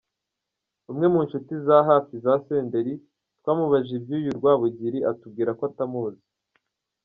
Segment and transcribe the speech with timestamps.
[0.91, 2.93] Umwe mu nshuti za hafi za Senderi
[3.39, 6.23] twamubajije iby’uyu Rwabugiri atubwira ko atamuzi.